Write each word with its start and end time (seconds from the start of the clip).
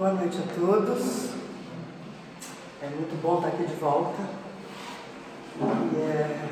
Boa 0.00 0.14
noite 0.14 0.38
a 0.38 0.58
todos. 0.58 1.28
É 2.80 2.86
muito 2.86 3.20
bom 3.20 3.36
estar 3.36 3.48
aqui 3.48 3.64
de 3.64 3.74
volta. 3.74 4.16
E 5.58 5.96
é 6.00 6.48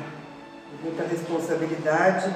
muita 0.83 1.01
responsabilidade. 1.07 2.31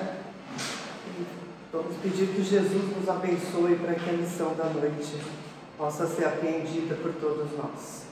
Vamos 1.71 1.98
pedir 1.98 2.30
que 2.30 2.41
Jesus 2.41 2.98
nos 2.98 3.07
abençoe 3.07 3.76
para 3.76 3.94
que 3.94 4.09
a 4.09 4.13
missão 4.13 4.55
da 4.55 4.66
noite 4.66 5.21
possa 5.77 6.07
ser 6.07 6.26
apreendida 6.26 6.95
por 6.95 7.14
todos 7.14 7.55
nós. 7.59 8.05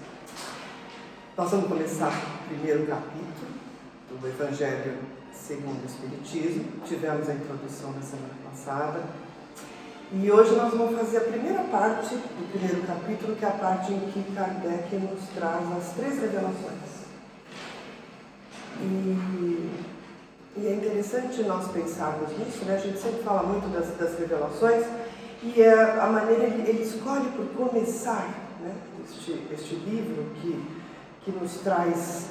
Nós 1.35 1.49
vamos 1.49 1.69
começar 1.69 2.13
o 2.45 2.49
primeiro 2.49 2.85
capítulo 2.85 3.47
do 4.11 4.27
Evangelho 4.27 4.99
segundo 5.33 5.81
o 5.81 5.87
Espiritismo. 5.87 6.65
Tivemos 6.85 7.27
a 7.27 7.33
introdução 7.33 7.93
na 7.93 8.01
semana 8.01 8.35
passada. 8.47 9.30
E 10.13 10.29
hoje 10.29 10.53
nós 10.55 10.73
vamos 10.73 10.99
fazer 10.99 11.19
a 11.19 11.21
primeira 11.21 11.63
parte 11.71 12.13
do 12.15 12.51
primeiro 12.51 12.85
capítulo, 12.85 13.33
que 13.33 13.45
é 13.45 13.47
a 13.47 13.51
parte 13.51 13.93
em 13.93 13.99
que 14.11 14.21
Kardec 14.35 14.93
nos 14.97 15.29
traz 15.29 15.71
as 15.71 15.93
três 15.93 16.19
revelações. 16.19 17.05
E, 18.81 19.71
e 20.57 20.67
é 20.67 20.73
interessante 20.73 21.41
nós 21.43 21.71
pensarmos 21.71 22.37
nisso, 22.37 22.65
né? 22.65 22.75
A 22.75 22.79
gente 22.79 22.99
sempre 22.99 23.23
fala 23.23 23.43
muito 23.43 23.71
das, 23.71 23.87
das 23.95 24.19
revelações 24.19 24.85
e 25.43 25.61
é 25.61 25.81
a 25.81 26.07
maneira 26.07 26.43
ele, 26.43 26.69
ele 26.69 26.83
escolhe 26.83 27.29
por 27.29 27.45
começar 27.55 28.27
né? 28.59 28.75
este, 29.05 29.47
este 29.49 29.75
livro 29.75 30.25
que, 30.41 30.61
que 31.23 31.31
nos 31.31 31.53
traz 31.61 32.27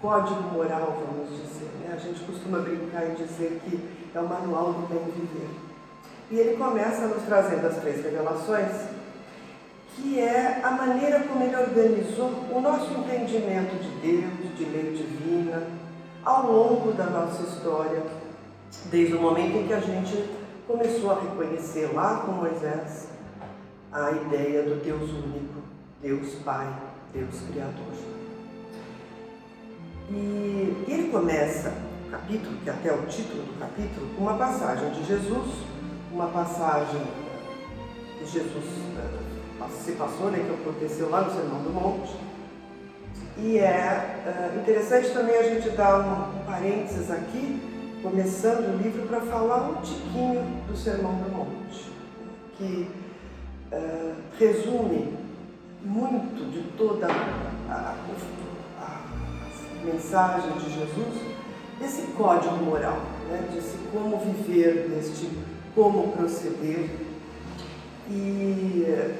código 0.00 0.40
moral, 0.52 1.02
vamos 1.04 1.30
dizer. 1.30 1.68
Né? 1.80 1.92
A 1.92 1.98
gente 1.98 2.20
costuma 2.20 2.60
brincar 2.60 3.10
e 3.10 3.16
dizer 3.16 3.60
que 3.64 3.80
é 4.14 4.20
o 4.20 4.28
manual 4.28 4.72
do 4.72 4.86
bem 4.86 5.02
viver. 5.06 5.67
E 6.30 6.38
ele 6.38 6.56
começa 6.56 7.06
nos 7.06 7.22
trazendo 7.22 7.66
as 7.66 7.76
três 7.78 8.04
revelações, 8.04 8.72
que 9.94 10.20
é 10.20 10.60
a 10.62 10.70
maneira 10.72 11.20
como 11.20 11.42
ele 11.42 11.56
organizou 11.56 12.30
o 12.52 12.60
nosso 12.60 12.92
entendimento 12.92 13.74
de 13.76 13.88
Deus, 14.00 14.56
de 14.56 14.64
lei 14.64 14.92
divina, 14.94 15.62
ao 16.24 16.52
longo 16.52 16.92
da 16.92 17.06
nossa 17.06 17.42
história, 17.42 18.02
desde 18.86 19.14
o 19.14 19.22
momento 19.22 19.56
em 19.56 19.66
que 19.66 19.72
a 19.72 19.80
gente 19.80 20.28
começou 20.66 21.12
a 21.12 21.20
reconhecer 21.20 21.90
lá 21.94 22.22
com 22.26 22.32
Moisés 22.32 23.08
a 23.90 24.10
ideia 24.10 24.62
do 24.64 24.82
Deus 24.84 25.10
único, 25.10 25.62
Deus 26.02 26.34
Pai, 26.44 26.70
Deus 27.14 27.40
Criador. 27.50 27.94
E 30.10 30.84
ele 30.86 31.08
começa 31.10 31.72
o 32.06 32.10
capítulo, 32.10 32.58
que 32.62 32.68
é 32.68 32.72
até 32.72 32.92
o 32.92 33.06
título 33.06 33.42
do 33.44 33.58
capítulo, 33.58 34.06
uma 34.18 34.34
passagem 34.36 34.90
de 34.90 35.04
Jesus 35.04 35.77
uma 36.12 36.26
passagem 36.28 37.00
que 38.18 38.26
Jesus 38.26 38.64
uh, 38.64 39.68
se 39.70 39.92
passou, 39.92 40.30
né, 40.30 40.44
que 40.44 40.62
aconteceu 40.62 41.10
lá 41.10 41.22
no 41.22 41.32
Sermão 41.32 41.62
do 41.62 41.70
Monte. 41.70 42.16
E 43.36 43.58
é 43.58 44.22
uh, 44.26 44.60
interessante 44.60 45.10
também 45.10 45.36
a 45.36 45.42
gente 45.42 45.70
dar 45.70 46.00
um 46.00 46.44
parênteses 46.44 47.10
aqui, 47.10 47.60
começando 48.02 48.74
o 48.74 48.82
livro, 48.82 49.06
para 49.06 49.20
falar 49.20 49.70
um 49.70 49.74
tiquinho 49.82 50.42
do 50.66 50.76
Sermão 50.76 51.14
do 51.14 51.30
Monte, 51.30 51.92
que 52.56 52.88
uh, 53.72 54.14
resume 54.38 55.16
muito 55.82 56.50
de 56.50 56.62
toda 56.76 57.06
a, 57.06 57.70
a, 57.70 57.94
a 58.80 59.84
mensagem 59.84 60.52
de 60.52 60.74
Jesus, 60.74 61.28
desse 61.78 62.02
código 62.12 62.56
moral, 62.56 62.98
né, 63.28 63.48
desse 63.52 63.78
como 63.92 64.18
viver 64.18 64.88
neste 64.90 65.30
como 65.78 66.08
proceder. 66.08 66.90
E, 68.10 69.14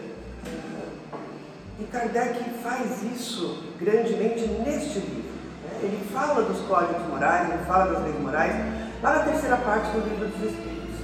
e 1.78 1.84
Kardec 1.93 2.43
faz 2.65 3.00
isso 3.05 3.62
grandemente 3.78 4.44
neste 4.66 4.99
livro. 4.99 5.31
Né? 5.62 5.78
Ele 5.84 6.09
fala 6.12 6.43
dos 6.43 6.59
códigos 6.62 7.06
morais, 7.06 7.49
ele 7.49 7.65
fala 7.65 7.93
das 7.93 8.03
leis 8.03 8.21
morais, 8.21 8.55
lá 9.00 9.19
na 9.19 9.21
terceira 9.21 9.56
parte 9.59 9.88
do 9.93 10.00
livro 10.00 10.27
dos 10.27 10.50
Espíritos. 10.50 10.97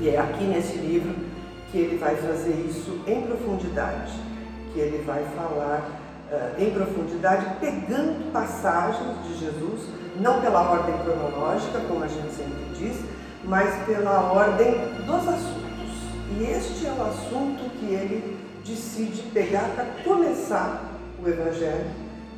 E 0.00 0.08
é 0.08 0.18
aqui 0.18 0.44
nesse 0.44 0.78
livro 0.78 1.14
que 1.70 1.76
ele 1.76 1.98
vai 1.98 2.16
fazer 2.16 2.54
isso 2.66 2.98
em 3.06 3.20
profundidade, 3.26 4.12
que 4.72 4.80
ele 4.80 5.04
vai 5.04 5.22
falar 5.36 5.86
uh, 6.30 6.62
em 6.62 6.70
profundidade, 6.70 7.44
pegando 7.60 8.32
passagens 8.32 9.22
de 9.26 9.38
Jesus, 9.38 9.82
não 10.18 10.40
pela 10.40 10.62
ordem 10.62 10.96
cronológica, 11.02 11.78
como 11.86 12.04
a 12.04 12.08
gente 12.08 12.32
sempre 12.32 12.64
diz, 12.78 13.04
mas 13.44 13.74
pela 13.84 14.32
ordem 14.32 14.72
dos 15.06 15.28
assuntos. 15.28 15.62
E 16.38 16.44
este 16.44 16.86
é 16.86 16.92
o 16.92 17.02
assunto 17.02 17.70
que 17.78 17.86
ele 17.86 18.38
decide 18.64 19.22
pegar 19.34 19.70
para 19.74 19.84
começar 20.04 20.84
o 21.22 21.28
Evangelho, 21.28 21.86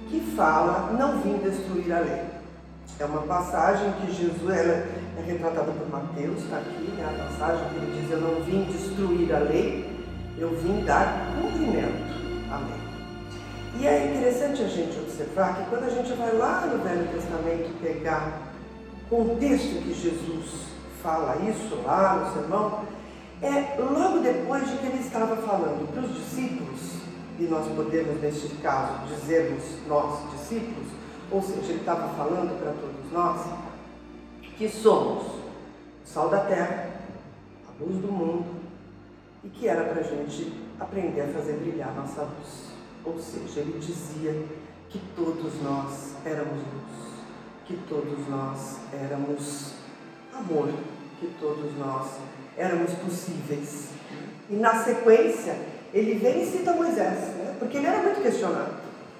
que 0.09 0.20
fala: 0.37 0.93
Não 0.98 1.20
vim 1.20 1.38
destruir 1.38 1.93
a 1.93 2.00
lei. 2.00 2.22
É 2.98 3.04
uma 3.04 3.22
passagem 3.22 3.93
que 4.00 4.12
Jesus 4.12 4.56
ela 4.56 4.87
é 5.19 5.22
retratada 5.26 5.72
por 5.72 5.88
Mateus, 5.88 6.38
está 6.44 6.59
aqui, 6.59 6.91
né, 6.93 7.04
a 7.04 7.25
passagem 7.25 7.69
que 7.69 7.76
ele 7.76 8.00
diz: 8.00 8.10
Eu 8.10 8.20
não 8.20 8.43
vim 8.43 8.64
destruir 8.64 9.34
a 9.34 9.38
lei, 9.38 9.88
eu 10.38 10.50
vim 10.56 10.84
dar 10.84 11.32
cumprimento 11.41 12.14
à 12.50 12.59
lei. 12.59 12.84
E 13.81 13.87
é 13.87 14.06
interessante 14.06 14.62
a 14.62 14.69
gente 14.69 14.97
observar 14.98 15.56
que 15.56 15.69
quando 15.69 15.84
a 15.84 15.91
gente 15.91 16.12
vai 16.12 16.32
lá 16.37 16.66
no 16.66 16.78
Velho 16.78 17.09
Testamento 17.09 17.81
pegar 17.82 18.53
o 19.10 19.16
contexto 19.16 19.82
que 19.82 19.93
Jesus 19.93 20.75
fala 21.04 21.37
isso 21.42 21.82
lá 21.84 22.16
no 22.16 22.32
sermão, 22.32 22.82
é 23.42 23.76
logo 23.78 24.20
depois 24.20 24.69
de 24.70 24.78
que 24.78 24.87
ele 24.87 25.00
estava 25.00 25.37
falando 25.37 25.92
para 25.92 26.03
os 26.03 26.15
discípulos, 26.15 26.81
e 27.38 27.42
nós 27.42 27.70
podemos, 27.76 28.22
neste 28.22 28.48
caso, 28.56 29.06
dizermos 29.06 29.62
nós 29.87 30.31
discípulos, 30.32 30.88
ou 31.31 31.43
seja, 31.43 31.72
ele 31.72 31.81
estava 31.81 32.09
falando 32.14 32.59
para 32.59 32.72
todos 32.72 33.12
nós, 33.12 33.47
que 34.56 34.66
somos 34.69 35.25
o 35.26 35.43
sal 36.06 36.31
da 36.31 36.41
terra, 36.41 36.91
a 37.69 37.84
luz 37.84 37.97
do 38.00 38.10
mundo, 38.10 38.47
e 39.43 39.48
que 39.50 39.69
era 39.69 39.84
para 39.84 40.00
a 40.00 40.04
gente 40.04 40.54
aprender 40.81 41.20
a 41.20 41.28
fazer 41.28 41.59
brilhar 41.59 41.94
nossa 41.94 42.22
luz. 42.22 42.72
Ou 43.04 43.19
seja, 43.19 43.60
ele 43.60 43.78
dizia 43.78 44.47
que 44.88 44.98
todos 45.14 45.60
nós 45.62 46.14
éramos 46.25 46.54
luz, 46.54 47.14
que 47.66 47.76
todos 47.88 48.26
nós 48.28 48.78
éramos 48.93 49.75
amor, 50.32 50.69
que 51.20 51.26
todos 51.41 51.76
nós 51.78 52.12
éramos 52.56 52.92
possíveis. 52.94 53.88
E 54.48 54.54
na 54.54 54.82
sequência, 54.84 55.56
ele 55.92 56.14
vem 56.14 56.42
e 56.42 56.47
cita 56.47 56.72
Moisés, 56.72 57.19
né? 57.36 57.56
porque 57.58 57.78
ele 57.78 57.86
era 57.86 58.02
muito 58.02 58.22
questionado, 58.22 58.75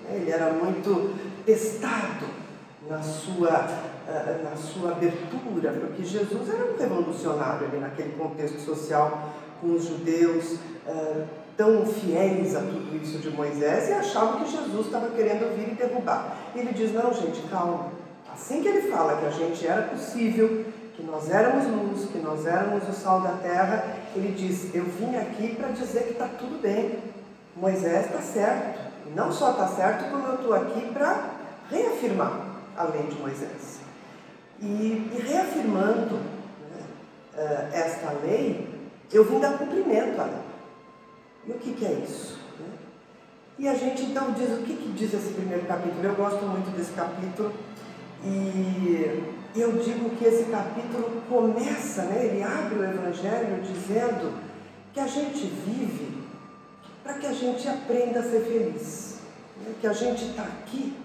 né? 0.05 0.17
ele 0.17 0.31
era 0.31 0.53
muito 0.53 1.15
testado 1.45 2.27
na 2.89 3.03
sua, 3.03 3.67
uh, 4.09 4.45
na 4.45 4.57
sua 4.57 4.93
abertura, 4.93 5.73
porque 5.73 6.05
Jesus 6.05 6.49
era 6.49 6.71
um 6.71 6.77
revolucionário 6.77 7.67
ali 7.67 7.79
naquele 7.79 8.13
contexto 8.13 8.61
social 8.61 9.33
com 9.61 9.75
os 9.75 9.85
judeus 9.85 10.59
uh, 10.87 11.25
tão 11.57 11.87
fiéis 11.87 12.55
a 12.55 12.61
tudo 12.61 13.01
isso 13.03 13.19
de 13.19 13.31
Moisés 13.31 13.89
e 13.89 13.93
achavam 13.93 14.41
que 14.41 14.51
Jesus 14.51 14.87
estava 14.87 15.09
querendo 15.11 15.57
vir 15.57 15.73
e 15.73 15.75
derrubar. 15.75 16.37
E 16.55 16.59
ele 16.59 16.73
diz: 16.73 16.93
Não, 16.93 17.13
gente, 17.13 17.41
calma. 17.49 17.93
Assim 18.33 18.63
que 18.63 18.69
ele 18.69 18.91
fala 18.91 19.17
que 19.17 19.27
a 19.27 19.31
gente 19.31 19.67
era 19.67 19.83
possível, 19.83 20.65
que 20.97 21.03
nós 21.03 21.29
éramos 21.29 21.67
luz, 21.67 22.09
que 22.11 22.19
nós 22.19 22.47
éramos 22.47 22.89
o 22.89 22.93
sal 22.93 23.21
da 23.21 23.33
terra, 23.33 23.97
ele 24.15 24.33
diz: 24.33 24.75
Eu 24.75 24.85
vim 24.85 25.17
aqui 25.17 25.55
para 25.55 25.69
dizer 25.69 26.05
que 26.05 26.13
está 26.13 26.29
tudo 26.29 26.61
bem. 26.61 26.99
Moisés 27.57 28.07
está 28.07 28.21
certo. 28.21 28.85
Não 29.15 29.31
só 29.31 29.51
está 29.51 29.69
certo, 29.69 30.11
como 30.11 30.27
eu 30.27 30.35
estou 30.37 30.55
aqui 30.55 30.93
para 30.93 31.31
reafirmar 31.71 32.41
a 32.77 32.85
lei 32.85 33.03
de 33.05 33.21
Moisés. 33.21 33.81
E, 34.61 34.65
e 34.65 35.27
reafirmando 35.27 36.17
né, 36.17 36.83
uh, 37.37 37.75
esta 37.75 38.13
lei, 38.25 38.69
eu 39.13 39.25
vim 39.25 39.41
dar 39.41 39.59
cumprimento 39.59 40.21
à 40.21 40.25
lei. 40.25 40.43
E 41.47 41.51
o 41.53 41.59
que, 41.59 41.73
que 41.75 41.85
é 41.85 41.93
isso? 41.93 42.39
Né? 42.59 42.67
E 43.59 43.69
a 43.69 43.75
gente 43.75 44.03
então 44.03 44.33
diz: 44.33 44.49
o 44.51 44.63
que, 44.63 44.75
que 44.75 44.93
diz 44.93 45.13
esse 45.13 45.35
primeiro 45.35 45.67
capítulo? 45.67 46.05
Eu 46.05 46.15
gosto 46.15 46.43
muito 46.45 46.75
desse 46.77 46.93
capítulo. 46.93 47.53
E 48.25 49.35
eu 49.61 49.73
digo 49.73 50.11
que 50.17 50.25
esse 50.25 50.45
capítulo 50.45 51.23
começa, 51.29 52.03
né, 52.03 52.27
ele 52.27 52.43
abre 52.43 52.75
o 52.75 52.85
Evangelho 52.85 53.63
dizendo 53.63 54.33
que 54.93 54.99
a 54.99 55.07
gente 55.07 55.47
vive 55.65 56.25
para 57.03 57.15
que 57.15 57.27
a 57.27 57.33
gente 57.33 57.69
aprenda 57.69 58.19
a 58.19 58.23
ser 58.23 58.41
feliz, 58.41 59.19
né, 59.59 59.75
que 59.81 59.87
a 59.87 59.93
gente 59.93 60.25
está 60.25 60.43
aqui 60.43 60.97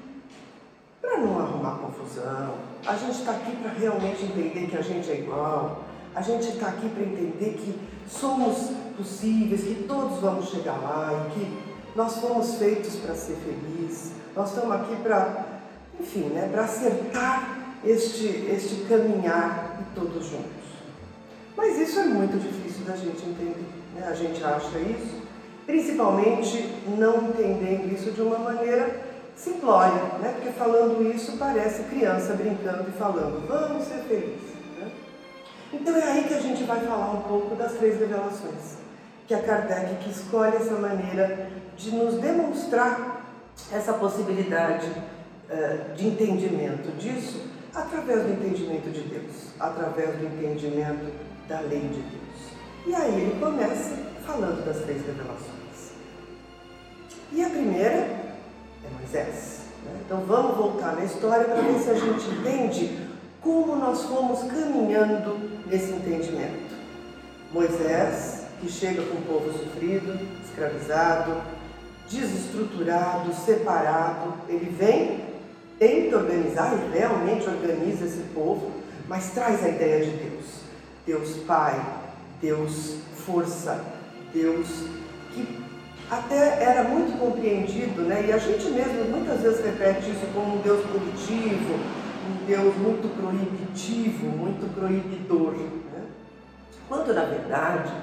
para 0.99 1.17
não 1.17 1.39
arrumar 1.39 1.77
confusão, 1.77 2.55
a 2.85 2.95
gente 2.95 3.19
está 3.19 3.31
aqui 3.33 3.55
para 3.57 3.71
realmente 3.71 4.23
entender 4.23 4.67
que 4.67 4.77
a 4.77 4.81
gente 4.81 5.11
é 5.11 5.19
igual, 5.19 5.83
a 6.15 6.21
gente 6.21 6.49
está 6.49 6.69
aqui 6.69 6.89
para 6.89 7.03
entender 7.03 7.53
que 7.53 7.79
somos 8.09 8.71
possíveis, 8.97 9.61
que 9.61 9.83
todos 9.87 10.19
vamos 10.19 10.49
chegar 10.49 10.77
lá 10.81 11.27
e 11.27 11.31
que 11.33 11.69
nós 11.95 12.17
fomos 12.17 12.55
feitos 12.55 12.95
para 12.95 13.13
ser 13.13 13.35
felizes, 13.35 14.11
nós 14.35 14.49
estamos 14.49 14.75
aqui 14.75 14.95
para, 15.03 15.45
enfim, 15.99 16.25
né, 16.29 16.49
para 16.51 16.63
acertar 16.63 17.58
este, 17.83 18.47
este 18.51 18.85
caminhar 18.87 19.79
e 19.81 19.95
todos 19.95 20.25
juntos. 20.25 20.59
Mas 21.55 21.77
isso 21.77 21.99
é 21.99 22.05
muito 22.05 22.39
difícil 22.39 22.85
da 22.85 22.95
gente 22.95 23.25
entender. 23.25 23.65
Né? 23.95 24.07
A 24.07 24.13
gente 24.13 24.43
acha 24.43 24.77
isso, 24.79 25.21
principalmente 25.65 26.73
não 26.97 27.29
entendendo 27.29 27.93
isso 27.93 28.11
de 28.11 28.21
uma 28.21 28.39
maneira 28.39 29.07
simplória, 29.35 30.03
né? 30.19 30.33
porque 30.35 30.51
falando 30.51 31.01
isso 31.13 31.37
parece 31.37 31.83
criança 31.83 32.33
brincando 32.33 32.89
e 32.89 32.91
falando, 32.91 33.47
vamos 33.47 33.87
ser 33.87 33.99
felizes. 34.07 34.53
Né? 34.77 34.91
Então 35.73 35.95
é 35.95 36.03
aí 36.03 36.23
que 36.23 36.33
a 36.33 36.41
gente 36.41 36.63
vai 36.63 36.79
falar 36.81 37.11
um 37.11 37.21
pouco 37.21 37.55
das 37.55 37.73
três 37.73 37.99
revelações, 37.99 38.77
que 39.27 39.33
a 39.33 39.41
Kardec 39.41 39.95
que 40.03 40.09
escolhe 40.09 40.55
essa 40.55 40.75
maneira 40.75 41.49
de 41.77 41.91
nos 41.91 42.15
demonstrar 42.15 43.25
essa 43.71 43.93
possibilidade 43.93 44.87
uh, 44.87 45.95
de 45.95 46.07
entendimento 46.07 46.95
disso 46.97 47.58
através 47.73 48.23
do 48.23 48.31
entendimento 48.31 48.89
de 48.91 49.01
Deus, 49.01 49.47
através 49.59 50.17
do 50.17 50.25
entendimento 50.25 51.11
da 51.47 51.59
lei 51.61 51.81
de 51.81 52.01
Deus. 52.01 52.29
E 52.87 52.95
aí 52.95 53.21
ele 53.21 53.39
começa 53.39 53.95
falando 54.25 54.65
das 54.65 54.77
três 54.83 55.05
revelações. 55.05 55.93
E 57.31 57.43
a 57.43 57.49
primeira 57.49 57.95
é 57.95 58.89
Moisés. 58.97 59.61
Né? 59.85 60.01
Então 60.05 60.21
vamos 60.21 60.57
voltar 60.57 60.95
na 60.95 61.05
história 61.05 61.45
para 61.45 61.61
ver 61.61 61.79
se 61.79 61.89
a 61.89 61.95
gente 61.95 62.29
entende 62.29 63.07
como 63.41 63.75
nós 63.75 64.03
fomos 64.03 64.39
caminhando 64.51 65.37
nesse 65.65 65.91
entendimento. 65.91 66.77
Moisés, 67.51 68.43
que 68.59 68.69
chega 68.69 69.01
com 69.03 69.17
o 69.17 69.21
povo 69.21 69.51
sofrido, 69.51 70.19
escravizado, 70.43 71.41
desestruturado, 72.09 73.33
separado, 73.33 74.33
ele 74.47 74.69
vem, 74.69 75.28
tenta 75.79 76.17
organizar 76.17 76.73
e 76.73 76.97
realmente 76.97 77.47
organiza 77.47 78.05
esse 78.05 78.21
povo, 78.35 78.71
mas 79.07 79.31
traz 79.31 79.63
a 79.63 79.69
ideia 79.69 80.03
de 80.03 80.11
Deus. 80.11 80.45
Deus 81.07 81.37
Pai, 81.47 81.81
Deus 82.41 82.97
Força, 83.25 83.83
Deus 84.33 84.67
que 85.33 85.63
até 86.11 86.63
era 86.63 86.83
muito 86.83 87.17
compreendido, 87.17 88.01
né? 88.01 88.25
e 88.27 88.31
a 88.31 88.37
gente 88.37 88.65
mesmo 88.69 89.05
muitas 89.05 89.41
vezes 89.41 89.63
repete 89.63 90.09
isso 90.09 90.25
como 90.33 90.57
um 90.57 90.61
Deus 90.61 90.85
punitivo, 90.85 91.73
um 92.27 92.45
Deus 92.45 92.75
muito 92.77 93.07
proibitivo, 93.15 94.25
muito 94.27 94.73
proibidor. 94.73 95.53
Né? 95.53 96.03
Quando 96.87 97.13
na 97.13 97.25
verdade 97.25 97.93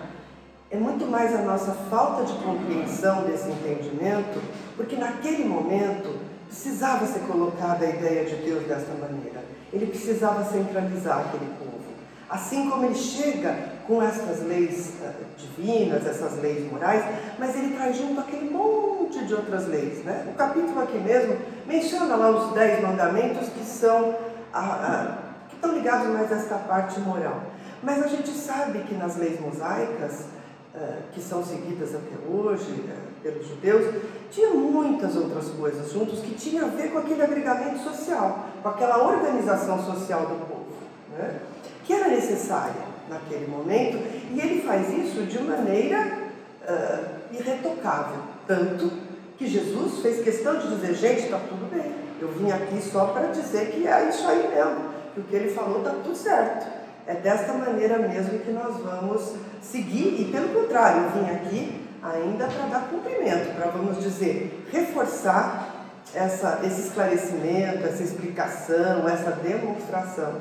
é 0.71 0.77
muito 0.77 1.07
mais 1.07 1.35
a 1.35 1.43
nossa 1.43 1.73
falta 1.91 2.25
de 2.25 2.33
compreensão 2.35 3.25
desse 3.25 3.49
entendimento, 3.49 4.41
porque 4.77 4.97
naquele 4.97 5.45
momento 5.45 6.36
precisava 6.47 7.07
ser 7.07 7.21
colocada 7.21 7.85
a 7.85 7.91
ideia 7.91 8.25
de 8.25 8.37
Deus 8.37 8.65
desta 8.67 8.93
maneira. 8.95 9.43
Ele 9.73 9.87
precisava 9.87 10.45
centralizar 10.45 11.21
aquele 11.21 11.51
povo. 11.59 11.77
Assim 12.29 12.69
como 12.69 12.85
ele 12.85 12.95
chega 12.95 13.77
com 13.87 14.03
essas 14.03 14.43
leis 14.43 14.95
uh, 15.01 15.13
divinas, 15.37 16.05
essas 16.07 16.41
leis 16.41 16.71
morais, 16.71 17.05
mas 17.39 17.55
ele 17.55 17.75
traz 17.77 17.97
junto 17.97 18.21
aquele 18.21 18.51
monte 18.51 19.25
de 19.25 19.35
outras 19.35 19.67
leis. 19.69 20.05
Né? 20.05 20.27
O 20.33 20.35
capítulo 20.35 20.81
aqui 20.81 20.99
mesmo 20.99 21.37
menciona 21.67 22.17
lá 22.17 22.31
os 22.31 22.53
dez 22.53 22.83
mandamentos 22.83 23.49
que 23.49 23.65
são 23.65 24.11
uh, 24.11 24.13
uh, 24.13 25.15
que 25.49 25.55
estão 25.55 25.73
ligados 25.73 26.09
mais 26.09 26.33
a 26.33 26.37
esta 26.37 26.57
parte 26.57 26.99
moral. 27.01 27.43
Mas 27.83 28.03
a 28.03 28.09
gente 28.09 28.31
sabe 28.31 28.81
que 28.81 28.95
nas 28.95 29.17
leis 29.17 29.41
mosaicas 29.41 30.25
eh, 30.77 30.99
que 31.15 31.23
são 31.23 31.43
seguidas 31.43 31.95
até 31.95 32.31
hoje 32.31 32.85
eh, 32.87 33.16
pelos 33.27 33.49
judeus, 33.49 33.95
tinha 34.31 34.51
muitas 34.51 35.17
outras 35.17 35.49
coisas 35.49 35.91
juntos 35.91 36.21
que 36.21 36.35
tinham 36.35 36.67
a 36.67 36.69
ver 36.69 36.93
com 36.93 36.99
aquele 36.99 37.23
agregamento 37.23 37.81
social, 37.81 38.47
com 38.63 38.69
aquela 38.69 39.03
organização 39.03 39.85
social 39.85 40.21
do 40.21 40.47
povo, 40.47 40.67
né? 41.17 41.41
que 41.85 41.93
era 41.93 42.09
necessária 42.09 42.87
naquele 43.09 43.47
momento, 43.47 43.99
e 44.33 44.41
ele 44.41 44.63
faz 44.63 44.89
isso 44.93 45.23
de 45.23 45.41
maneira 45.41 46.19
uh, 46.63 47.35
irretocável, 47.35 48.21
tanto 48.47 48.91
que 49.37 49.47
Jesus 49.47 50.01
fez 50.01 50.23
questão 50.23 50.59
de 50.59 50.69
dizer, 50.69 50.95
gente, 50.95 51.25
está 51.25 51.39
tudo 51.39 51.71
bem, 51.71 51.93
eu 52.21 52.29
vim 52.29 52.51
aqui 52.51 52.81
só 52.81 53.07
para 53.07 53.29
dizer 53.29 53.73
que 53.73 53.87
é 53.87 54.09
isso 54.09 54.27
aí 54.27 54.49
mesmo, 54.49 54.97
que 55.15 55.21
o 55.21 55.25
que 55.25 55.37
ele 55.37 55.51
falou 55.51 55.79
está 55.79 55.91
tudo 55.91 56.15
certo. 56.15 56.77
É 57.07 57.15
desta 57.15 57.53
maneira 57.53 57.99
mesmo 57.99 58.39
que 58.41 58.51
nós 58.51 58.77
vamos 58.79 59.35
seguir, 59.63 60.21
e 60.21 60.29
pelo 60.33 60.49
contrário, 60.49 61.05
eu 61.05 61.11
vim 61.11 61.31
aqui 61.31 61.86
ainda 62.13 62.47
para 62.47 62.67
dar 62.67 62.89
cumprimento, 62.89 63.55
para, 63.57 63.71
vamos 63.71 64.03
dizer, 64.03 64.67
reforçar 64.73 65.75
essa, 66.15 66.61
esse 66.65 66.89
esclarecimento, 66.89 67.85
essa 67.87 68.03
explicação, 68.03 69.09
essa 69.09 69.33
demonstração 69.33 70.35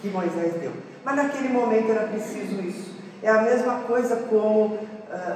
que 0.00 0.08
Moisés 0.08 0.54
deu. 0.54 0.72
Mas 1.04 1.16
naquele 1.16 1.48
momento 1.48 1.90
era 1.90 2.06
preciso 2.06 2.60
isso. 2.60 2.96
É 3.22 3.28
a 3.30 3.42
mesma 3.42 3.80
coisa 3.80 4.16
como 4.28 4.74
uh, 4.74 4.78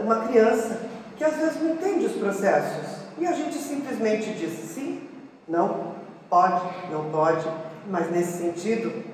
uma 0.03 0.27
criança 0.27 0.81
que 1.17 1.25
às 1.25 1.37
vezes 1.37 1.61
não 1.61 1.75
entende 1.75 2.07
os 2.07 2.13
processos 2.13 3.03
e 3.19 3.27
a 3.27 3.33
gente 3.33 3.57
simplesmente 3.57 4.33
diz 4.33 4.53
sim, 4.71 5.09
não, 5.49 5.95
pode, 6.31 6.65
não 6.91 7.11
pode, 7.11 7.47
mas 7.89 8.11
nesse 8.11 8.39
sentido 8.39 9.05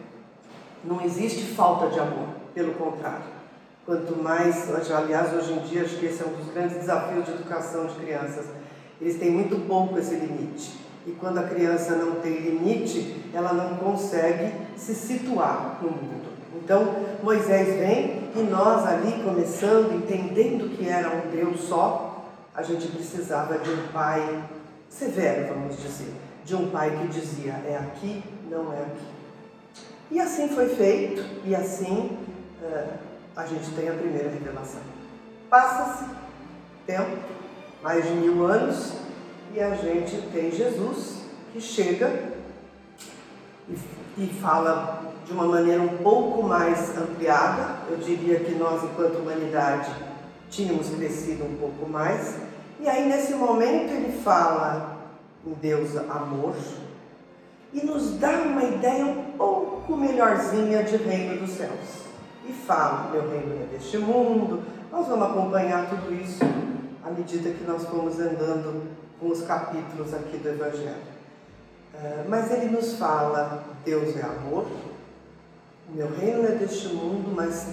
não 0.85 1.01
existe 1.01 1.55
falta 1.55 1.89
de 1.89 1.99
amor, 1.99 2.29
pelo 2.55 2.75
contrário. 2.75 3.38
Quanto 3.89 4.23
mais, 4.23 4.69
aliás, 4.91 5.33
hoje 5.33 5.51
em 5.51 5.61
dia, 5.61 5.81
acho 5.81 5.97
que 5.97 6.05
esse 6.05 6.23
é 6.23 6.27
um 6.27 6.35
dos 6.35 6.53
grandes 6.53 6.77
desafios 6.77 7.25
de 7.25 7.31
educação 7.31 7.87
de 7.87 7.95
crianças. 7.95 8.45
Eles 9.01 9.19
têm 9.19 9.31
muito 9.31 9.67
pouco 9.67 9.99
esse 9.99 10.15
limite. 10.15 10.79
E 11.07 11.13
quando 11.13 11.39
a 11.39 11.45
criança 11.45 11.97
não 11.97 12.17
tem 12.17 12.35
limite, 12.35 13.25
ela 13.33 13.55
não 13.55 13.79
consegue 13.79 14.53
se 14.77 14.95
situar 14.95 15.79
no 15.81 15.89
mundo. 15.89 16.29
Então, 16.55 16.97
Moisés 17.23 17.79
vem 17.79 18.29
e 18.37 18.43
nós 18.51 18.87
ali, 18.87 19.23
começando, 19.23 19.95
entendendo 19.95 20.77
que 20.77 20.87
era 20.87 21.09
um 21.09 21.31
Deus 21.31 21.63
só, 21.63 22.27
a 22.55 22.63
gente 22.63 22.89
precisava 22.89 23.57
de 23.57 23.71
um 23.71 23.87
pai 23.91 24.45
severo, 24.91 25.55
vamos 25.55 25.81
dizer. 25.81 26.13
De 26.45 26.55
um 26.55 26.69
pai 26.69 26.91
que 26.91 27.09
dizia: 27.09 27.53
é 27.67 27.79
aqui, 27.79 28.23
não 28.51 28.71
é 28.71 28.83
aqui. 28.83 29.07
E 30.11 30.21
assim 30.21 30.47
foi 30.49 30.69
feito, 30.69 31.25
e 31.47 31.55
assim 31.55 32.19
uh, 32.63 33.08
a 33.39 33.47
gente 33.47 33.71
tem 33.71 33.89
a 33.89 33.93
primeira 33.93 34.29
revelação. 34.31 34.81
Passa-se 35.49 36.11
tempo, 36.85 37.19
mais 37.81 38.05
de 38.05 38.11
mil 38.11 38.45
anos, 38.45 38.95
e 39.55 39.61
a 39.61 39.77
gente 39.77 40.21
tem 40.33 40.51
Jesus 40.51 41.23
que 41.53 41.61
chega 41.61 42.33
e, 43.69 43.79
e 44.19 44.27
fala 44.43 45.05
de 45.25 45.33
uma 45.33 45.45
maneira 45.45 45.81
um 45.81 45.99
pouco 45.99 46.43
mais 46.43 46.99
ampliada. 46.99 47.77
Eu 47.89 47.99
diria 47.99 48.41
que 48.41 48.57
nós, 48.57 48.83
enquanto 48.83 49.19
humanidade, 49.19 49.89
tínhamos 50.51 50.89
crescido 50.91 51.45
um 51.45 51.57
pouco 51.59 51.89
mais. 51.89 52.35
E 52.81 52.89
aí, 52.89 53.09
nesse 53.09 53.35
momento, 53.35 53.93
ele 53.93 54.21
fala 54.21 54.99
em 55.47 55.53
Deus 55.53 55.97
amor, 55.97 56.57
e 57.73 57.87
nos 57.87 58.19
dá 58.19 58.31
uma 58.31 58.65
ideia 58.65 59.05
um 59.05 59.37
pouco 59.39 59.97
melhorzinha 59.97 60.83
de 60.83 60.97
reino 60.97 61.39
dos 61.39 61.51
céus. 61.51 62.09
E 62.49 62.53
fala, 62.53 63.11
meu 63.11 63.29
reino 63.31 63.55
é 63.63 63.67
deste 63.67 63.99
mundo. 63.99 64.63
Nós 64.91 65.07
vamos 65.07 65.29
acompanhar 65.29 65.89
tudo 65.89 66.15
isso 66.15 66.43
à 67.05 67.11
medida 67.11 67.51
que 67.51 67.65
nós 67.65 67.85
formos 67.85 68.19
andando 68.19 68.89
com 69.21 69.29
os 69.29 69.43
capítulos 69.43 70.15
aqui 70.15 70.39
do 70.39 70.49
Evangelho. 70.49 71.19
Uh, 71.95 72.29
mas 72.29 72.51
ele 72.53 72.71
nos 72.71 72.95
fala, 72.95 73.65
Deus 73.85 74.17
é 74.17 74.23
amor, 74.23 74.67
o 75.91 75.97
meu 75.97 76.09
reino 76.17 76.47
é 76.47 76.53
deste 76.53 76.89
mundo, 76.89 77.35
mas 77.35 77.73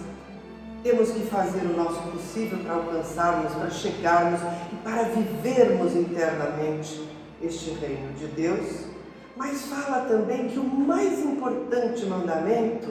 temos 0.83 1.11
que 1.11 1.21
fazer 1.27 1.65
o 1.65 1.77
nosso 1.77 2.01
possível 2.11 2.59
para 2.59 2.73
alcançarmos, 2.73 3.53
para 3.53 3.69
chegarmos 3.69 4.39
e 4.73 4.75
para 4.77 5.03
vivermos 5.03 5.95
internamente 5.95 7.07
este 7.41 7.71
reino 7.71 8.13
de 8.13 8.27
Deus 8.27 8.95
mas 9.35 9.65
fala 9.65 10.05
também 10.05 10.47
que 10.47 10.57
o 10.57 10.63
mais 10.63 11.19
importante 11.19 12.05
mandamento 12.05 12.87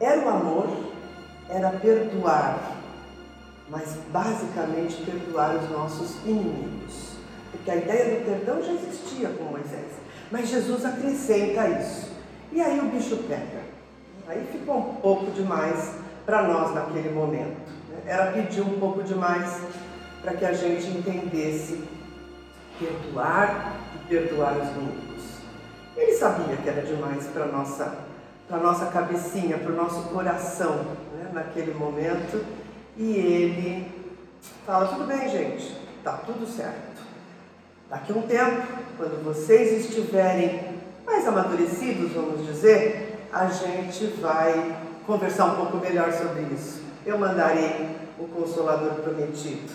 era 0.00 0.24
o 0.24 0.28
amor, 0.28 0.66
era 1.48 1.70
perdoar, 1.70 2.76
mas 3.68 3.96
basicamente 4.10 5.02
perdoar 5.02 5.56
os 5.56 5.70
nossos 5.70 6.16
inimigos. 6.24 7.14
Porque 7.50 7.70
a 7.70 7.76
ideia 7.76 8.18
do 8.18 8.24
perdão 8.24 8.62
já 8.62 8.72
existia 8.72 9.28
com 9.30 9.44
Moisés, 9.44 9.92
mas 10.30 10.48
Jesus 10.48 10.84
acrescenta 10.84 11.68
isso. 11.68 12.12
E 12.52 12.60
aí 12.60 12.78
o 12.80 12.86
bicho 12.86 13.16
pega. 13.28 13.62
Aí 14.26 14.46
ficou 14.50 14.78
um 14.78 14.94
pouco 14.96 15.30
demais 15.32 15.92
para 16.24 16.42
nós 16.42 16.74
naquele 16.74 17.10
momento. 17.10 17.56
Né? 17.88 18.02
Era 18.06 18.32
pedir 18.32 18.62
um 18.62 18.78
pouco 18.78 19.02
demais 19.02 19.60
para 20.22 20.34
que 20.34 20.44
a 20.44 20.52
gente 20.52 20.86
entendesse 20.86 21.84
perdoar 22.78 23.76
e 23.94 24.08
perdoar 24.08 24.56
os 24.56 24.68
inimigos. 24.70 25.24
Ele 25.96 26.12
sabia 26.14 26.56
que 26.56 26.68
era 26.68 26.82
demais 26.82 27.26
para 27.26 27.44
a 27.44 27.48
nossa, 27.48 27.98
nossa 28.50 28.86
cabecinha, 28.86 29.58
para 29.58 29.72
o 29.72 29.76
nosso 29.76 30.02
coração, 30.08 30.86
naquele 31.34 31.74
momento. 31.74 32.44
E 32.96 33.16
ele 33.16 33.92
fala: 34.64 34.86
tudo 34.86 35.04
bem, 35.04 35.28
gente, 35.28 35.76
tá 36.02 36.12
tudo 36.24 36.46
certo. 36.46 37.02
Daqui 37.90 38.12
a 38.12 38.16
um 38.16 38.22
tempo, 38.22 38.62
quando 38.96 39.22
vocês 39.22 39.86
estiverem 39.86 40.80
mais 41.04 41.26
amadurecidos, 41.26 42.12
vamos 42.12 42.46
dizer, 42.46 43.26
a 43.32 43.46
gente 43.46 44.06
vai 44.20 44.76
conversar 45.06 45.46
um 45.46 45.56
pouco 45.56 45.76
melhor 45.76 46.10
sobre 46.12 46.42
isso. 46.54 46.82
Eu 47.04 47.18
mandarei 47.18 47.90
o 48.18 48.26
Consolador 48.28 48.94
prometido. 48.94 49.72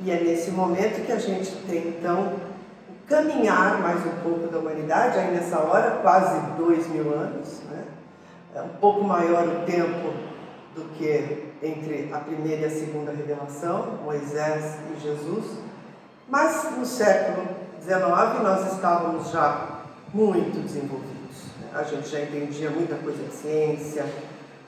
E 0.00 0.10
é 0.10 0.20
nesse 0.20 0.50
momento 0.50 1.04
que 1.04 1.12
a 1.12 1.18
gente 1.18 1.50
tem 1.68 1.88
então 1.88 2.34
caminhar 3.08 3.80
mais 3.80 4.04
um 4.06 4.22
pouco 4.22 4.46
da 4.48 4.58
humanidade, 4.58 5.18
aí 5.18 5.34
nessa 5.34 5.58
hora, 5.58 5.98
quase 6.02 6.40
dois 6.56 6.86
mil 6.88 7.12
anos, 7.12 7.60
né? 7.70 7.84
é 8.54 8.62
um 8.62 8.68
pouco 8.80 9.02
maior 9.02 9.46
o 9.46 9.66
tempo 9.66 10.12
do 10.74 10.88
que 10.96 11.52
entre 11.62 12.10
a 12.12 12.18
primeira 12.18 12.62
e 12.62 12.64
a 12.64 12.70
segunda 12.70 13.12
revelação, 13.12 13.98
Moisés 14.04 14.76
e 14.94 15.00
Jesus, 15.00 15.44
mas 16.28 16.76
no 16.76 16.86
século 16.86 17.46
XIX 17.80 18.42
nós 18.42 18.72
estávamos 18.72 19.30
já 19.30 19.82
muito 20.14 20.62
desenvolvidos. 20.62 21.46
Né? 21.60 21.70
A 21.74 21.82
gente 21.82 22.08
já 22.08 22.20
entendia 22.20 22.70
muita 22.70 22.96
coisa 22.96 23.22
de 23.22 23.34
ciência, 23.34 24.06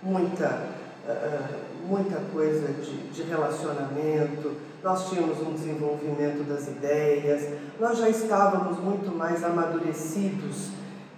muita, 0.02 0.68
uh, 1.08 1.86
muita 1.86 2.20
coisa 2.32 2.68
de, 2.68 3.08
de 3.08 3.22
relacionamento, 3.22 4.52
nós 4.82 5.08
tínhamos 5.08 5.40
um 5.40 5.54
desenvolvimento 5.54 6.46
das 6.46 6.68
ideias, 6.68 7.48
nós 7.80 7.96
já 7.96 8.08
estávamos 8.10 8.78
muito 8.78 9.10
mais 9.16 9.42
amadurecidos 9.42 10.68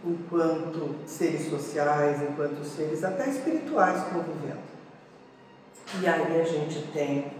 enquanto 0.04 0.94
seres 1.04 1.50
sociais, 1.50 2.22
enquanto 2.22 2.64
seres 2.64 3.02
até 3.02 3.28
espirituais 3.28 4.04
convivendo. 4.04 4.75
E 5.94 6.06
aí 6.06 6.40
a 6.40 6.44
gente 6.44 6.82
tem 6.92 7.32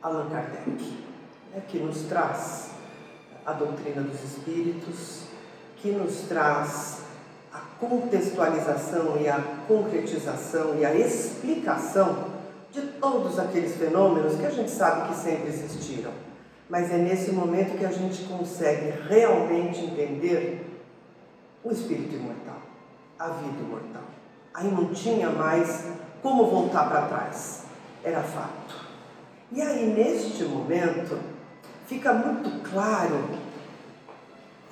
Allan 0.00 0.30
Kardec, 0.30 1.04
né, 1.52 1.62
que 1.66 1.78
nos 1.78 2.02
traz 2.02 2.70
a 3.44 3.52
doutrina 3.52 4.02
dos 4.02 4.22
espíritos, 4.22 5.24
que 5.76 5.90
nos 5.90 6.20
traz 6.22 7.02
a 7.52 7.58
contextualização 7.80 9.20
e 9.20 9.28
a 9.28 9.42
concretização 9.66 10.78
e 10.78 10.84
a 10.84 10.94
explicação 10.94 12.30
de 12.70 12.80
todos 12.80 13.38
aqueles 13.40 13.76
fenômenos 13.76 14.36
que 14.36 14.46
a 14.46 14.50
gente 14.50 14.70
sabe 14.70 15.08
que 15.08 15.16
sempre 15.16 15.48
existiram. 15.48 16.12
Mas 16.68 16.92
é 16.92 16.96
nesse 16.96 17.32
momento 17.32 17.76
que 17.76 17.84
a 17.84 17.90
gente 17.90 18.22
consegue 18.24 18.92
realmente 19.08 19.80
entender 19.80 20.80
o 21.64 21.72
espírito 21.72 22.14
imortal, 22.14 22.62
a 23.18 23.28
vida 23.30 23.60
imortal. 23.60 24.04
Aí 24.54 24.70
não 24.70 24.94
tinha 24.94 25.28
mais 25.30 25.86
como 26.22 26.46
voltar 26.46 26.88
para 26.88 27.02
trás, 27.02 27.64
era 28.04 28.22
fato. 28.22 28.74
E 29.52 29.60
aí, 29.60 29.86
neste 29.86 30.44
momento, 30.44 31.18
fica 31.86 32.12
muito 32.12 32.62
claro 32.70 33.30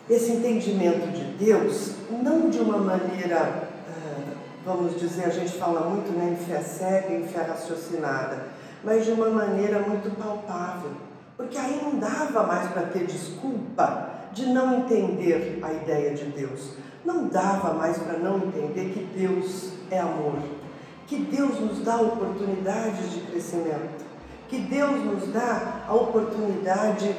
esse 0.08 0.32
entendimento 0.32 1.10
de 1.12 1.24
Deus, 1.44 1.94
não 2.10 2.48
de 2.48 2.58
uma 2.58 2.78
maneira 2.78 3.68
vamos 4.68 5.00
dizer, 5.00 5.24
a 5.24 5.30
gente 5.30 5.52
fala 5.56 5.88
muito 5.88 6.12
né, 6.12 6.36
em 6.38 6.44
fé 6.44 6.60
cega, 6.60 7.14
em 7.14 7.26
fé 7.26 7.42
raciocinada, 7.42 8.48
mas 8.84 9.04
de 9.04 9.12
uma 9.12 9.30
maneira 9.30 9.78
muito 9.80 10.14
palpável. 10.16 10.90
Porque 11.36 11.56
aí 11.56 11.80
não 11.82 11.98
dava 11.98 12.42
mais 12.42 12.70
para 12.70 12.82
ter 12.82 13.06
desculpa 13.06 14.10
de 14.32 14.46
não 14.46 14.80
entender 14.80 15.58
a 15.62 15.72
ideia 15.72 16.14
de 16.14 16.24
Deus. 16.26 16.74
Não 17.04 17.28
dava 17.28 17.72
mais 17.72 17.96
para 17.96 18.18
não 18.18 18.36
entender 18.38 18.92
que 18.92 19.04
Deus 19.18 19.72
é 19.90 20.00
amor, 20.00 20.34
que 21.08 21.16
Deus 21.16 21.58
nos 21.60 21.82
dá 21.82 22.00
oportunidades 22.00 23.12
de 23.12 23.20
crescimento, 23.22 24.04
que 24.48 24.58
Deus 24.58 25.04
nos 25.04 25.32
dá 25.32 25.84
a 25.88 25.94
oportunidade 25.94 27.12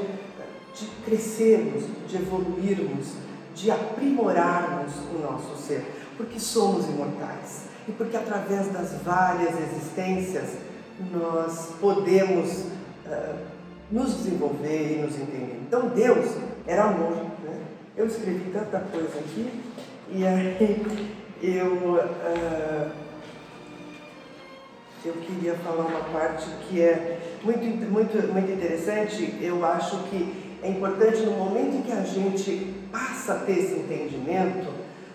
de 0.73 0.85
crescermos, 1.03 1.83
de 2.07 2.15
evoluirmos, 2.15 3.07
de 3.53 3.69
aprimorarmos 3.69 4.93
o 5.13 5.19
nosso 5.19 5.57
ser 5.57 5.99
porque 6.19 6.37
somos 6.37 6.85
imortais 6.89 7.63
e 7.87 7.93
porque 7.93 8.17
através 8.17 8.67
das 8.73 8.91
várias 9.03 9.55
existências 9.57 10.57
nós 11.13 11.69
podemos 11.79 12.65
uh, 13.05 13.37
nos 13.89 14.17
desenvolver 14.17 14.97
e 14.97 15.01
nos 15.01 15.15
entender. 15.15 15.61
Então 15.65 15.87
Deus 15.87 16.35
era 16.67 16.83
amor. 16.83 17.13
Né? 17.13 17.61
Eu 17.95 18.05
escrevi 18.05 18.51
tanta 18.51 18.81
coisa 18.81 19.17
aqui 19.17 19.49
e 20.11 20.27
aí 20.27 20.85
eu, 21.41 21.73
uh, 21.93 22.91
eu 25.05 25.13
queria 25.13 25.55
falar 25.55 25.85
uma 25.85 26.03
parte 26.11 26.45
que 26.67 26.81
é 26.81 27.19
muito, 27.43 27.63
muito, 27.89 28.17
muito 28.33 28.51
interessante. 28.51 29.37
Eu 29.41 29.65
acho 29.65 29.97
que 30.09 30.57
é 30.61 30.69
importante 30.69 31.21
no 31.21 31.31
momento 31.31 31.77
em 31.77 31.81
que 31.81 31.91
a 31.91 32.01
gente 32.01 32.73
passa 32.91 33.33
a 33.33 33.39
ter 33.39 33.59
esse 33.59 33.75
entendimento, 33.75 34.67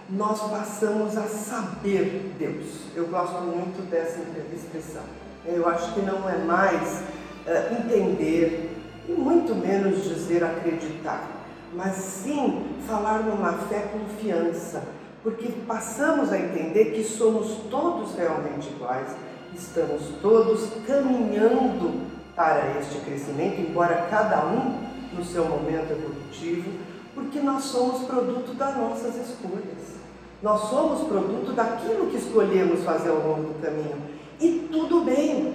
nós 0.08 0.40
passamos 0.50 1.16
a 1.16 1.24
saber 1.24 2.34
Deus. 2.38 2.86
Eu 2.94 3.06
gosto 3.08 3.42
muito 3.42 3.82
dessa 3.90 4.20
expressão. 4.54 5.02
Eu 5.44 5.68
acho 5.68 5.92
que 5.92 6.00
não 6.00 6.28
é 6.28 6.38
mais 6.38 7.02
uh, 7.46 7.74
entender 7.74 8.70
e 9.06 9.12
muito 9.12 9.54
menos 9.54 10.04
dizer 10.04 10.42
acreditar, 10.42 11.28
mas 11.74 11.96
sim 11.96 12.64
falar 12.86 13.22
numa 13.22 13.52
fé 13.52 13.90
confiança, 13.92 14.82
porque 15.22 15.48
passamos 15.66 16.32
a 16.32 16.38
entender 16.38 16.92
que 16.92 17.04
somos 17.04 17.48
todos 17.70 18.14
realmente 18.14 18.68
iguais, 18.68 19.08
estamos 19.56 20.02
todos 20.20 20.68
caminhando 20.86 22.02
para 22.34 22.78
este 22.80 22.98
crescimento, 23.00 23.60
embora 23.60 24.06
cada 24.10 24.44
um 24.46 24.84
no 25.16 25.24
seu 25.24 25.44
momento 25.44 25.92
evolutivo, 25.92 26.70
porque 27.14 27.40
nós 27.40 27.64
somos 27.64 28.04
produto 28.06 28.54
das 28.54 28.76
nossas 28.76 29.14
escolhas. 29.16 29.94
Nós 30.42 30.68
somos 30.68 31.08
produto 31.08 31.52
daquilo 31.54 32.10
que 32.10 32.16
escolhemos 32.16 32.82
fazer 32.82 33.10
ao 33.10 33.16
longo 33.16 33.54
do 33.54 33.62
caminho. 33.62 33.96
E 34.40 34.68
tudo 34.70 35.02
bem. 35.02 35.54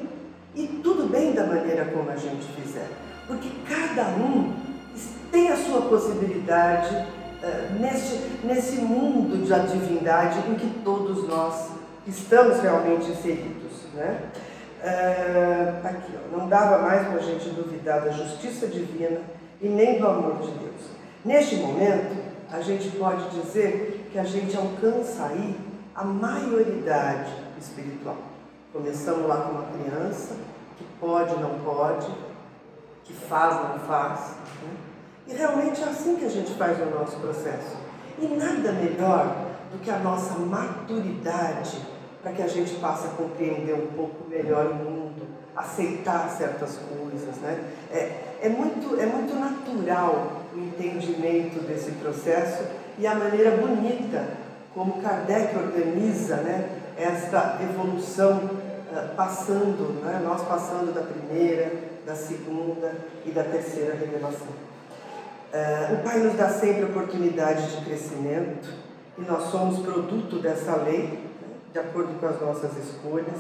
E 0.55 0.65
tudo 0.81 1.07
bem 1.07 1.33
da 1.33 1.45
maneira 1.45 1.85
como 1.85 2.09
a 2.09 2.15
gente 2.15 2.47
fizer. 2.59 2.89
Porque 3.27 3.49
cada 3.67 4.07
um 4.15 4.53
tem 5.31 5.49
a 5.49 5.57
sua 5.57 5.81
possibilidade 5.81 6.95
uh, 6.95 7.79
nesse, 7.79 8.19
nesse 8.43 8.77
mundo 8.77 9.47
da 9.47 9.59
divindade 9.59 10.39
em 10.49 10.55
que 10.55 10.67
todos 10.83 11.27
nós 11.27 11.69
estamos 12.07 12.59
realmente 12.59 13.11
inseridos. 13.11 13.68
Né? 13.93 14.21
Uh, 14.81 15.87
aqui, 15.87 16.13
ó, 16.15 16.37
não 16.37 16.47
dava 16.47 16.79
mais 16.79 17.07
para 17.07 17.17
a 17.17 17.21
gente 17.21 17.49
duvidar 17.49 18.01
da 18.01 18.11
justiça 18.11 18.67
divina 18.67 19.19
e 19.61 19.67
nem 19.67 19.99
do 19.99 20.07
amor 20.07 20.37
de 20.37 20.51
Deus. 20.51 20.81
Neste 21.25 21.57
momento, 21.57 22.15
a 22.51 22.61
gente 22.61 22.89
pode 22.91 23.29
dizer 23.29 24.07
que 24.11 24.17
a 24.17 24.23
gente 24.23 24.55
alcança 24.55 25.25
aí 25.25 25.55
a 25.93 26.03
maioridade 26.03 27.31
espiritual. 27.59 28.17
Começamos 28.71 29.27
lá 29.27 29.37
com 29.41 29.51
uma 29.51 29.65
criança, 29.65 30.35
que 30.77 30.85
pode, 30.99 31.35
não 31.41 31.59
pode, 31.59 32.07
que 33.03 33.13
faz, 33.13 33.55
não 33.55 33.79
faz. 33.79 34.19
Né? 34.63 34.77
E 35.27 35.33
realmente 35.33 35.81
é 35.81 35.85
assim 35.85 36.15
que 36.15 36.25
a 36.25 36.29
gente 36.29 36.53
faz 36.53 36.79
o 36.79 36.85
nosso 36.85 37.17
processo. 37.17 37.75
E 38.17 38.27
nada 38.27 38.71
melhor 38.71 39.35
do 39.71 39.79
que 39.79 39.91
a 39.91 39.99
nossa 39.99 40.39
maturidade 40.39 41.77
para 42.21 42.33
que 42.33 42.41
a 42.41 42.47
gente 42.47 42.75
possa 42.75 43.09
compreender 43.09 43.73
um 43.73 43.87
pouco 43.95 44.27
melhor 44.29 44.67
o 44.67 44.75
mundo, 44.75 45.27
aceitar 45.55 46.29
certas 46.29 46.77
coisas. 46.77 47.35
Né? 47.37 47.63
É, 47.91 48.37
é, 48.41 48.49
muito, 48.49 48.99
é 48.99 49.05
muito 49.05 49.33
natural 49.39 50.43
o 50.53 50.57
entendimento 50.57 51.61
desse 51.65 51.91
processo 51.93 52.63
e 52.97 53.07
a 53.07 53.15
maneira 53.15 53.51
bonita 53.57 54.27
como 54.73 55.01
Kardec 55.01 55.55
organiza 55.57 56.37
né, 56.37 56.69
esta 56.97 57.57
evolução 57.61 58.37
uh, 58.37 59.15
passando, 59.15 60.01
né, 60.03 60.21
nós 60.23 60.41
passando 60.43 60.93
da 60.93 61.01
primeira, 61.01 61.71
da 62.05 62.15
segunda 62.15 62.93
e 63.25 63.31
da 63.31 63.43
terceira 63.43 63.95
revelação. 63.95 64.47
Uh, 65.51 65.95
o 65.95 66.03
Pai 66.03 66.19
nos 66.19 66.35
dá 66.35 66.49
sempre 66.49 66.85
oportunidades 66.85 67.71
de 67.71 67.85
crescimento 67.85 68.69
e 69.17 69.21
nós 69.21 69.49
somos 69.49 69.79
produto 69.79 70.39
dessa 70.39 70.75
lei, 70.75 71.28
de 71.71 71.79
acordo 71.79 72.19
com 72.19 72.27
as 72.27 72.41
nossas 72.41 72.71
escolhas. 72.77 73.39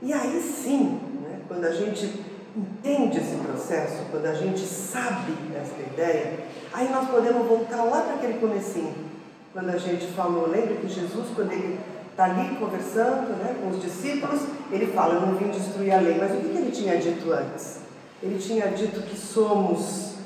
E 0.00 0.12
aí 0.12 0.40
sim, 0.40 1.00
né, 1.22 1.40
quando 1.48 1.64
a 1.64 1.72
gente 1.72 2.24
entende 2.56 3.18
esse 3.18 3.36
processo, 3.36 4.04
quando 4.10 4.26
a 4.26 4.34
gente 4.34 4.60
sabe 4.60 5.32
essa 5.56 5.80
ideia, 5.80 6.40
aí 6.72 6.90
nós 6.90 7.08
podemos 7.08 7.46
voltar 7.46 7.82
lá 7.84 8.02
para 8.02 8.14
aquele 8.14 8.38
comecinho, 8.38 8.94
quando 9.52 9.70
a 9.70 9.78
gente 9.78 10.06
falou, 10.08 10.48
lembra 10.48 10.76
que 10.76 10.88
Jesus, 10.88 11.28
quando 11.34 11.52
ele 11.52 11.78
está 12.10 12.24
ali 12.24 12.56
conversando 12.56 13.36
né, 13.38 13.56
com 13.60 13.70
os 13.70 13.82
discípulos, 13.82 14.42
ele 14.70 14.86
fala, 14.88 15.14
eu 15.14 15.20
não 15.22 15.34
vim 15.34 15.50
destruir 15.50 15.92
a 15.92 16.00
lei, 16.00 16.16
mas 16.18 16.32
o 16.32 16.36
que, 16.36 16.48
que 16.48 16.58
ele 16.58 16.70
tinha 16.70 16.98
dito 16.98 17.32
antes? 17.32 17.80
Ele 18.22 18.38
tinha 18.38 18.68
dito 18.68 19.02
que 19.02 19.16
somos 19.16 20.16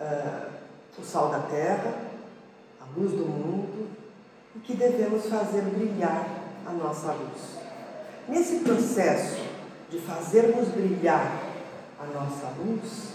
uh, 0.00 0.50
o 0.98 1.04
sal 1.04 1.28
da 1.30 1.40
terra, 1.40 1.94
a 2.80 2.98
luz 2.98 3.12
do 3.12 3.24
mundo, 3.24 3.88
e 4.54 4.58
que 4.60 4.74
devemos 4.74 5.26
fazer 5.26 5.62
brilhar 5.62 6.39
a 6.66 6.72
nossa 6.72 7.12
luz. 7.12 7.58
Nesse 8.28 8.60
processo 8.60 9.40
de 9.90 9.98
fazermos 9.98 10.68
brilhar 10.68 11.42
a 11.98 12.06
nossa 12.06 12.52
luz, 12.58 13.10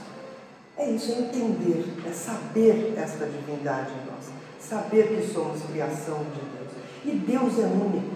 é 0.77 0.91
isso, 0.91 1.11
é 1.11 1.19
entender, 1.19 1.85
é 2.05 2.11
saber 2.11 2.93
esta 2.97 3.25
divindade 3.25 3.91
em 3.91 4.11
nós, 4.11 4.25
saber 4.59 5.07
que 5.07 5.33
somos 5.33 5.61
criação 5.63 6.19
de 6.19 6.41
Deus. 6.41 6.71
E 7.05 7.11
Deus 7.11 7.59
é 7.59 7.67
único, 7.67 8.15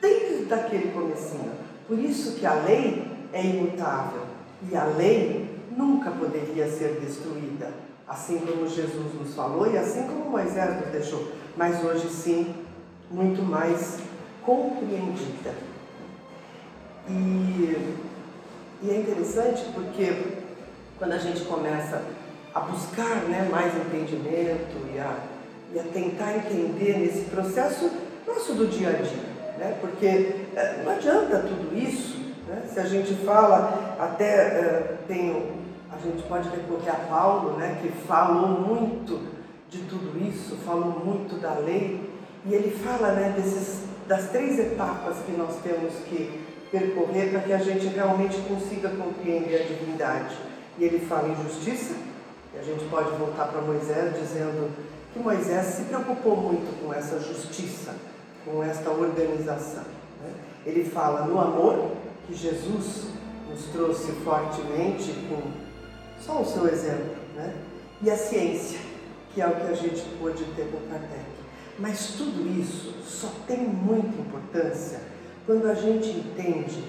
desde 0.00 0.52
aquele 0.52 0.92
comecinho. 0.92 1.52
Por 1.86 1.98
isso 1.98 2.32
que 2.32 2.44
a 2.44 2.54
lei 2.54 3.10
é 3.32 3.44
imutável. 3.44 4.22
E 4.70 4.76
a 4.76 4.84
lei 4.84 5.58
nunca 5.76 6.10
poderia 6.10 6.68
ser 6.68 6.98
destruída, 7.00 7.72
assim 8.06 8.38
como 8.40 8.68
Jesus 8.68 9.14
nos 9.14 9.34
falou 9.34 9.72
e 9.72 9.78
assim 9.78 10.02
como 10.02 10.30
Moisés 10.30 10.80
nos 10.80 10.90
deixou, 10.90 11.32
mas 11.56 11.84
hoje 11.84 12.08
sim, 12.08 12.54
muito 13.10 13.42
mais 13.42 14.00
compreendida. 14.44 15.54
E, 17.08 17.94
e 18.82 18.90
é 18.90 18.96
interessante 18.96 19.64
porque 19.74 20.38
quando 20.98 21.12
a 21.12 21.18
gente 21.18 21.42
começa 21.42 22.02
a 22.54 22.60
buscar 22.60 23.16
né, 23.28 23.48
mais 23.50 23.74
entendimento 23.76 24.76
e 24.94 24.98
a, 24.98 25.16
e 25.74 25.78
a 25.78 25.84
tentar 25.84 26.36
entender 26.36 26.98
nesse 26.98 27.24
processo 27.30 27.90
nosso 28.26 28.54
do 28.54 28.66
dia 28.66 28.88
a 28.90 28.92
dia, 28.92 29.22
né? 29.58 29.78
porque 29.80 30.06
é, 30.06 30.82
não 30.84 30.92
adianta 30.92 31.38
tudo 31.38 31.76
isso, 31.76 32.18
né? 32.46 32.62
se 32.72 32.78
a 32.80 32.84
gente 32.84 33.14
fala, 33.24 33.96
até 33.98 34.24
é, 34.24 34.96
tem, 35.06 35.52
a 35.90 35.98
gente 35.98 36.22
pode 36.24 36.48
recorrer 36.48 36.90
a 36.90 37.06
Paulo, 37.08 37.56
né, 37.56 37.78
que 37.80 37.88
falou 38.06 38.48
muito 38.48 39.20
de 39.70 39.78
tudo 39.84 40.18
isso, 40.28 40.56
falou 40.64 41.02
muito 41.04 41.40
da 41.40 41.54
lei, 41.54 42.08
e 42.44 42.54
ele 42.54 42.70
fala 42.70 43.12
né, 43.12 43.34
desses, 43.36 43.87
das 44.08 44.30
três 44.30 44.58
etapas 44.58 45.18
que 45.26 45.32
nós 45.32 45.56
temos 45.62 45.92
que 46.08 46.40
percorrer 46.72 47.30
para 47.30 47.40
que 47.40 47.52
a 47.52 47.58
gente 47.58 47.86
realmente 47.88 48.38
consiga 48.48 48.88
compreender 48.88 49.62
a 49.62 49.64
divindade. 49.64 50.34
E 50.78 50.84
ele 50.84 51.06
fala 51.06 51.28
em 51.28 51.36
justiça, 51.44 51.94
e 52.54 52.58
a 52.58 52.62
gente 52.62 52.84
pode 52.88 53.10
voltar 53.16 53.48
para 53.48 53.60
Moisés 53.60 54.14
dizendo 54.18 54.70
que 55.12 55.18
Moisés 55.18 55.66
se 55.66 55.82
preocupou 55.82 56.36
muito 56.36 56.82
com 56.82 56.92
essa 56.92 57.20
justiça, 57.20 57.94
com 58.44 58.62
esta 58.62 58.90
organização. 58.90 59.84
Né? 60.22 60.32
Ele 60.64 60.88
fala 60.88 61.26
no 61.26 61.38
amor, 61.38 61.92
que 62.26 62.34
Jesus 62.34 63.08
nos 63.48 63.64
trouxe 63.72 64.12
fortemente 64.24 65.12
com 65.28 65.42
só 66.20 66.40
o 66.40 66.46
seu 66.46 66.66
exemplo, 66.66 67.16
né? 67.34 67.54
e 68.02 68.10
a 68.10 68.16
ciência, 68.16 68.78
que 69.34 69.42
é 69.42 69.46
o 69.46 69.54
que 69.54 69.66
a 69.66 69.74
gente 69.74 70.02
pôde 70.18 70.44
ter 70.56 70.70
com 70.70 70.78
Kardec. 70.90 71.27
Mas 71.78 72.14
tudo 72.16 72.60
isso 72.60 72.94
só 73.04 73.28
tem 73.46 73.58
muita 73.58 74.20
importância 74.20 75.00
quando 75.46 75.66
a 75.66 75.74
gente 75.74 76.10
entende, 76.10 76.84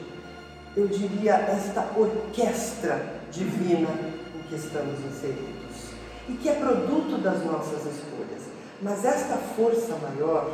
eu 0.75 0.87
diria, 0.87 1.33
esta 1.33 1.91
orquestra 1.95 3.21
divina 3.31 3.89
em 4.35 4.41
que 4.49 4.55
estamos 4.55 4.99
inseridos 5.05 5.93
e 6.27 6.33
que 6.33 6.49
é 6.49 6.55
produto 6.55 7.21
das 7.21 7.43
nossas 7.45 7.85
escolhas. 7.85 8.43
Mas 8.81 9.05
esta 9.05 9.37
força 9.37 9.95
maior 9.95 10.51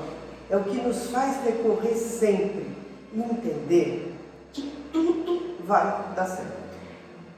é 0.49 0.57
o 0.57 0.63
que 0.63 0.77
nos 0.77 1.07
faz 1.07 1.43
recorrer 1.43 1.95
sempre 1.95 2.67
e 3.13 3.19
entender 3.19 4.13
que 4.53 4.71
tudo 4.91 5.55
vai 5.65 6.13
dar 6.15 6.27
certo. 6.27 6.64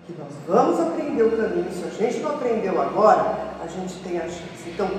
Que 0.08 0.14
nós 0.18 0.32
vamos 0.48 0.80
aprender 0.80 1.22
o 1.24 1.32
caminho, 1.32 1.70
se 1.70 1.84
a 1.84 1.90
gente 1.90 2.20
não 2.22 2.32
aprendeu 2.32 2.82
agora, 2.82 3.58
a 3.62 3.68
gente 3.68 3.94
tem 4.02 4.18
a 4.18 4.22
chance. 4.22 4.70
Então, 4.74 4.90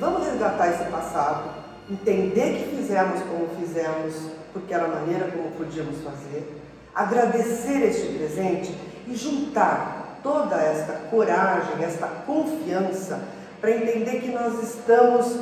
vamos 0.00 0.26
resgatar 0.26 0.70
esse 0.70 0.90
passado, 0.90 1.50
entender 1.88 2.58
que 2.58 2.76
fizemos 2.76 3.22
como 3.22 3.46
fizemos, 3.60 4.14
porque 4.52 4.74
era 4.74 4.86
a 4.86 4.88
maneira 4.88 5.30
como 5.30 5.52
podíamos 5.52 5.98
fazer, 6.02 6.60
agradecer 6.92 7.80
este 7.82 8.18
presente 8.18 8.74
e 9.06 9.14
juntar 9.14 10.18
toda 10.20 10.56
esta 10.56 10.94
coragem, 11.08 11.84
esta 11.84 12.08
confiança, 12.26 13.22
para 13.60 13.70
entender 13.70 14.20
que 14.20 14.32
nós 14.32 14.60
estamos 14.62 15.38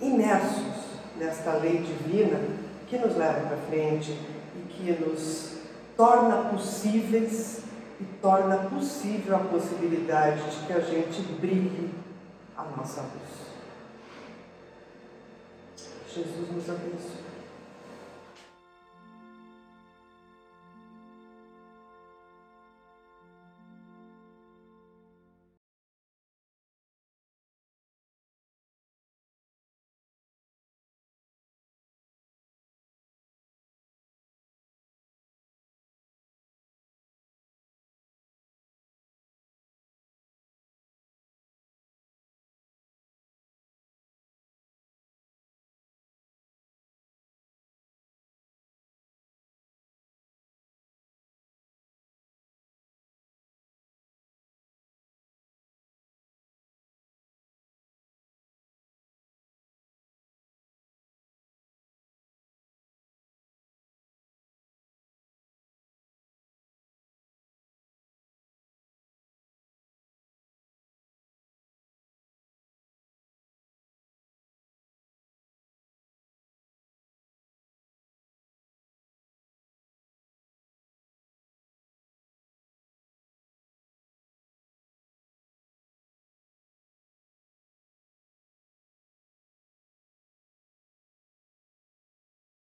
imersos 0.00 0.74
nesta 1.16 1.52
lei 1.52 1.78
divina 1.78 2.40
que 2.88 2.98
nos 2.98 3.16
leva 3.16 3.40
para 3.40 3.56
frente 3.68 4.18
e 4.56 4.72
que 4.72 4.92
nos 4.92 5.52
torna 5.96 6.50
possíveis 6.50 7.60
e 8.00 8.04
torna 8.20 8.56
possível 8.68 9.36
a 9.36 9.40
possibilidade 9.40 10.42
de 10.50 10.66
que 10.66 10.72
a 10.72 10.80
gente 10.80 11.22
brilhe 11.40 11.94
a 12.56 12.64
nossa 12.64 13.02
luz. 13.02 13.46
Jesus 16.08 16.50
nos 16.50 16.70
abençoe. 16.70 17.25